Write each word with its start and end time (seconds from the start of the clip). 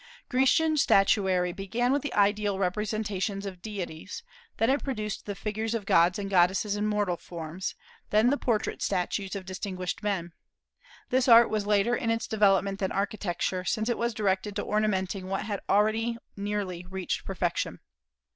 Grecian 0.29 0.77
statuary 0.77 1.51
began 1.53 1.91
with 1.91 2.11
ideal 2.13 2.57
representations 2.57 3.45
of 3.45 3.61
deities; 3.61 4.23
then 4.57 4.71
it 4.71 4.83
produced 4.83 5.27
the 5.27 5.35
figures 5.35 5.75
of 5.75 5.85
gods 5.85 6.17
and 6.17 6.27
goddesses 6.27 6.75
in 6.75 6.87
mortal 6.87 7.17
forms; 7.17 7.75
then 8.09 8.31
the 8.31 8.37
portrait 8.39 8.81
statues 8.81 9.35
of 9.35 9.45
distinguished 9.45 10.01
men. 10.01 10.33
This 11.11 11.27
art 11.27 11.51
was 11.51 11.67
later 11.67 11.95
in 11.95 12.09
its 12.09 12.25
development 12.25 12.79
than 12.79 12.91
architecture, 12.91 13.63
since 13.63 13.89
it 13.89 13.97
was 13.99 14.15
directed 14.15 14.55
to 14.55 14.63
ornamenting 14.63 15.27
what 15.27 15.43
had 15.45 15.59
already 15.69 16.17
nearly 16.35 16.83
reached 16.89 17.23
perfection. 17.23 17.79